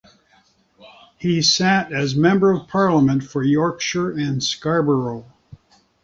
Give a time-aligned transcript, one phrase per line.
[1.19, 5.31] He sat as Member of Parliament for Yorkshire and Scarborough.